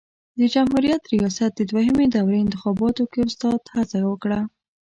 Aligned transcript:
د 0.39 0.41
جمهوري 0.53 0.91
ریاست 1.13 1.51
د 1.55 1.61
دوهمې 1.71 2.05
دورې 2.13 2.37
انتخاباتو 2.41 3.03
کې 3.11 3.19
استاد 3.29 3.61
هڅه 3.75 3.99
وکړه. 4.09 4.39